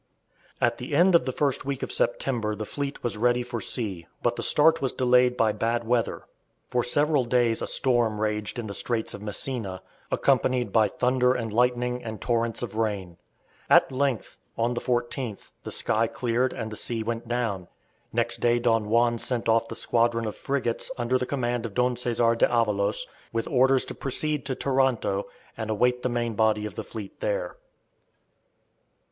[0.59, 4.07] At the end of the first week of September the fleet was ready for sea,
[4.23, 6.23] but the start was delayed by bad weather.
[6.71, 11.53] For several days a storm raged in the Straits of Messina, accompanied by thunder and
[11.53, 13.17] lightning and torrents of rain.
[13.69, 17.67] At length, on the 14th, the sky cleared and the sea went down.
[18.11, 21.95] Next day Don Juan sent off the squadron of frigates under the command of Don
[21.95, 26.83] Cesar d'Avalos, with orders to proceed to Taranto and await the main body of the
[26.83, 27.55] fleet there.